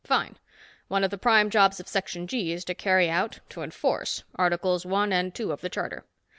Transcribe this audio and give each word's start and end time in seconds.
"Fine. 0.03 0.39
One 0.87 1.03
of 1.03 1.11
the 1.11 1.19
prime 1.19 1.51
jobs 1.51 1.79
of 1.79 1.87
Section 1.87 2.25
G 2.25 2.51
is 2.53 2.65
to 2.65 2.73
carry 2.73 3.07
out, 3.07 3.39
to 3.49 3.61
enforce, 3.61 4.23
Articles 4.35 4.83
One 4.83 5.13
and 5.13 5.31
Two 5.31 5.51
of 5.51 5.61
the 5.61 5.69
Charter. 5.69 6.05